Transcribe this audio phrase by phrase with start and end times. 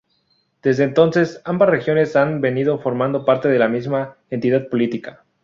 [0.63, 5.25] Desde entonces, ambas regiones han venido formando parte de la misma entidad política.